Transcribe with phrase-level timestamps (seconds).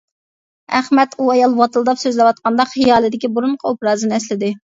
[0.77, 4.53] ئەخمەت ئۇ ئايال ۋاتىلداپ سۆزلەۋاتقاندا خىيالىدىكى بۇرۇنقى ئوبرازىنى ئەسلىدى.